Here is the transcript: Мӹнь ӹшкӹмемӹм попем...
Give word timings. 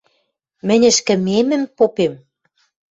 Мӹнь 0.67 0.85
ӹшкӹмемӹм 0.91 1.63
попем... 1.77 2.13